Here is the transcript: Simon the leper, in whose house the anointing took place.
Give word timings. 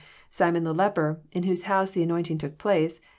Simon 0.31 0.63
the 0.63 0.73
leper, 0.73 1.19
in 1.31 1.43
whose 1.43 1.61
house 1.61 1.91
the 1.91 2.01
anointing 2.01 2.39
took 2.39 2.57
place. 2.57 3.01